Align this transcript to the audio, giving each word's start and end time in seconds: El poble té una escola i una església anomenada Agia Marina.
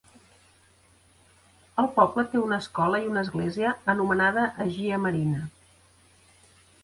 El 1.83 1.89
poble 1.97 2.23
té 2.31 2.39
una 2.45 2.59
escola 2.63 3.01
i 3.03 3.11
una 3.11 3.23
església 3.27 3.75
anomenada 3.93 4.47
Agia 4.67 5.01
Marina. 5.07 5.45